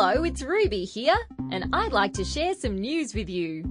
Hello, 0.00 0.22
it's 0.22 0.42
Ruby 0.42 0.84
here, 0.84 1.18
and 1.50 1.64
I'd 1.72 1.90
like 1.90 2.12
to 2.12 2.24
share 2.24 2.54
some 2.54 2.78
news 2.78 3.16
with 3.16 3.28
you. 3.28 3.64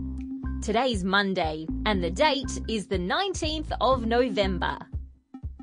Today's 0.61 1.05
Monday, 1.05 1.65
and 1.85 2.03
the 2.03 2.11
date 2.11 2.59
is 2.67 2.87
the 2.87 2.99
19th 2.99 3.71
of 3.79 4.05
November. 4.05 4.77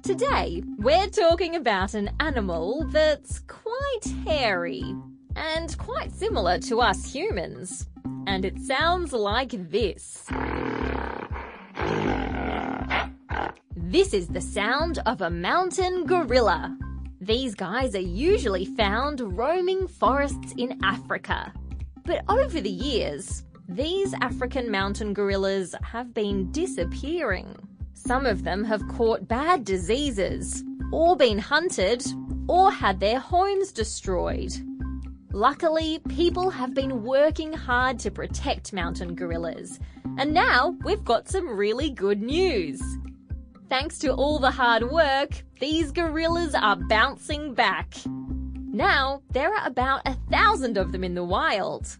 Today, 0.02 0.62
we're 0.78 1.08
talking 1.08 1.56
about 1.56 1.92
an 1.92 2.08
animal 2.18 2.86
that's 2.86 3.40
quite 3.40 4.06
hairy 4.26 4.82
and 5.36 5.76
quite 5.76 6.10
similar 6.12 6.58
to 6.60 6.80
us 6.80 7.12
humans. 7.12 7.86
And 8.26 8.46
it 8.46 8.58
sounds 8.58 9.12
like 9.12 9.50
this. 9.70 10.24
This 13.76 14.14
is 14.14 14.28
the 14.28 14.40
sound 14.40 15.00
of 15.04 15.20
a 15.20 15.28
mountain 15.28 16.06
gorilla. 16.06 16.74
These 17.24 17.54
guys 17.54 17.94
are 17.94 18.00
usually 18.00 18.66
found 18.66 19.38
roaming 19.38 19.88
forests 19.88 20.52
in 20.58 20.78
Africa. 20.84 21.54
But 22.04 22.22
over 22.28 22.60
the 22.60 22.68
years, 22.68 23.44
these 23.66 24.12
African 24.20 24.70
mountain 24.70 25.14
gorillas 25.14 25.74
have 25.82 26.12
been 26.12 26.52
disappearing. 26.52 27.56
Some 27.94 28.26
of 28.26 28.44
them 28.44 28.62
have 28.64 28.86
caught 28.88 29.26
bad 29.26 29.64
diseases, 29.64 30.62
or 30.92 31.16
been 31.16 31.38
hunted, 31.38 32.04
or 32.46 32.70
had 32.70 33.00
their 33.00 33.20
homes 33.20 33.72
destroyed. 33.72 34.52
Luckily, 35.32 36.00
people 36.10 36.50
have 36.50 36.74
been 36.74 37.04
working 37.04 37.54
hard 37.54 37.98
to 38.00 38.10
protect 38.10 38.74
mountain 38.74 39.14
gorillas, 39.14 39.80
and 40.18 40.34
now 40.34 40.76
we've 40.84 41.06
got 41.06 41.30
some 41.30 41.56
really 41.56 41.88
good 41.88 42.20
news. 42.20 42.82
Thanks 43.70 43.98
to 44.00 44.12
all 44.12 44.38
the 44.38 44.50
hard 44.50 44.90
work, 44.90 45.42
these 45.58 45.90
gorillas 45.90 46.54
are 46.54 46.76
bouncing 46.76 47.54
back. 47.54 47.94
Now, 48.06 49.22
there 49.30 49.54
are 49.54 49.66
about 49.66 50.02
a 50.06 50.14
thousand 50.30 50.76
of 50.76 50.92
them 50.92 51.02
in 51.02 51.14
the 51.14 51.24
wild. 51.24 51.96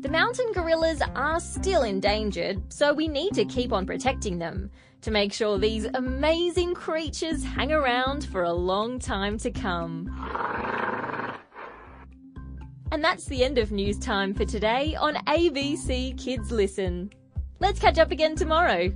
The 0.00 0.08
mountain 0.08 0.50
gorillas 0.52 1.00
are 1.14 1.38
still 1.38 1.82
endangered, 1.82 2.72
so 2.72 2.92
we 2.92 3.06
need 3.06 3.34
to 3.34 3.44
keep 3.44 3.72
on 3.72 3.86
protecting 3.86 4.38
them 4.38 4.70
to 5.02 5.10
make 5.10 5.32
sure 5.32 5.58
these 5.58 5.86
amazing 5.94 6.74
creatures 6.74 7.44
hang 7.44 7.70
around 7.70 8.24
for 8.24 8.42
a 8.42 8.52
long 8.52 8.98
time 8.98 9.38
to 9.38 9.50
come. 9.50 10.08
And 12.92 13.04
that's 13.04 13.26
the 13.26 13.44
end 13.44 13.58
of 13.58 13.70
news 13.70 13.98
time 13.98 14.34
for 14.34 14.44
today 14.44 14.96
on 14.96 15.14
ABC 15.26 16.18
Kids 16.18 16.50
Listen. 16.50 17.10
Let's 17.60 17.78
catch 17.78 17.98
up 17.98 18.10
again 18.10 18.34
tomorrow. 18.34 18.92